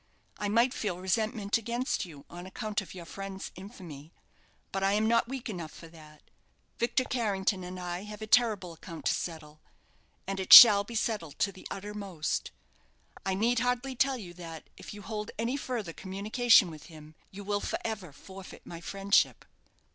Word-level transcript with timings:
I 0.39 0.49
might 0.49 0.73
feel 0.73 0.97
resentment 0.97 1.59
against 1.59 2.05
you, 2.05 2.25
on 2.27 2.47
account 2.47 2.81
of 2.81 2.95
your 2.95 3.05
friend's 3.05 3.51
infamy, 3.55 4.11
but 4.71 4.81
I 4.83 4.93
am 4.93 5.07
not 5.07 5.27
weak 5.27 5.47
enough 5.47 5.71
for 5.71 5.87
that. 5.89 6.23
Victor 6.79 7.03
Carrington 7.03 7.63
and 7.63 7.79
I 7.79 8.01
have 8.05 8.19
a 8.19 8.25
terrible 8.25 8.73
account 8.73 9.05
to 9.05 9.13
settle, 9.13 9.61
and 10.25 10.39
it 10.39 10.51
shall 10.53 10.83
be 10.83 10.95
settled 10.95 11.37
to 11.37 11.51
the 11.51 11.67
uttermost. 11.69 12.49
I 13.27 13.35
need 13.35 13.59
hardly 13.59 13.95
tell 13.95 14.17
you 14.17 14.33
that, 14.33 14.71
if 14.75 14.91
you 14.91 15.03
hold 15.03 15.29
any 15.37 15.55
further 15.55 15.93
communication 15.93 16.71
with 16.71 16.87
him, 16.87 17.13
you 17.29 17.43
will 17.43 17.61
for 17.61 17.77
ever 17.85 18.11
forfeit 18.11 18.65
my 18.65 18.81
friendship." 18.81 19.45